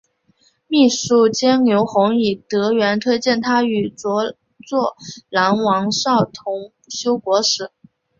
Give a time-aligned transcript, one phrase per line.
[0.67, 4.31] 秘书监牛弘以德源推荐他与着
[4.67, 4.95] 作
[5.29, 7.69] 郎王邵同修国史。